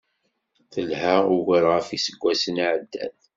Telḥa 0.73 1.15
ugar 1.35 1.63
ɣef 1.73 1.87
yiseggasen 1.91 2.55
iεeddan. 2.65 3.13